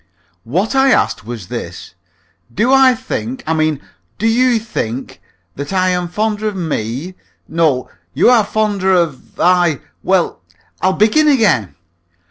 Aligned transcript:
"What 0.45 0.73
I 0.73 0.89
asked 0.91 1.27
was 1.27 1.45
this. 1.45 1.93
Do 2.51 2.73
I 2.73 2.95
think 2.95 3.43
I 3.45 3.53
mean, 3.53 3.79
do 4.17 4.25
you 4.27 4.57
think 4.57 5.21
that 5.55 5.71
I 5.71 5.89
am 5.89 6.07
fonder 6.07 6.47
of 6.47 6.55
me 6.55 7.13
no, 7.47 7.87
you 8.15 8.27
are 8.31 8.43
fonder 8.43 8.91
of 8.95 9.39
I 9.39 9.79
well, 10.01 10.41
I'll 10.81 10.93
begin 10.93 11.27
again. 11.27 11.75